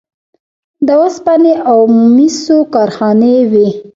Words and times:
د 0.87 0.89
وسپنې 1.01 1.53
او 1.69 1.79
مسو 2.15 2.57
کارخانې 2.73 3.35
وې 3.51 3.67